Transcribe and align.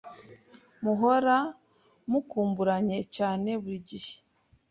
Muhora 0.83 1.37
mukumburanye 2.09 2.97
cyane 3.15 3.49
buri 3.61 3.77
gihe 3.89 4.13